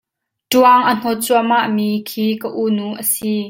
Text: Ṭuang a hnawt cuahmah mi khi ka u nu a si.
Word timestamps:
Ṭuang 0.51 0.83
a 0.89 0.91
hnawt 0.99 1.19
cuahmah 1.25 1.65
mi 1.75 1.87
khi 2.07 2.25
ka 2.41 2.47
u 2.61 2.63
nu 2.75 2.85
a 3.01 3.03
si. 3.11 3.33